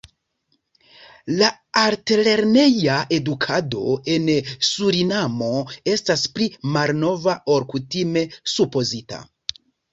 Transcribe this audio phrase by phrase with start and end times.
[1.41, 1.49] La
[1.81, 3.85] altlerneja edukado
[4.15, 4.27] en
[4.71, 5.53] Surinamo
[5.99, 8.29] estas pli malnova ol kutime
[8.59, 9.25] supozita.